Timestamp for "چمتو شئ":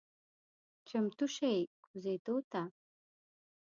0.87-1.57